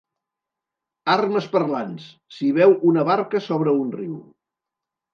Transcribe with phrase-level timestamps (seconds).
[1.17, 2.09] Armes parlants:
[2.39, 4.21] s'hi veu una barca sobre un riu.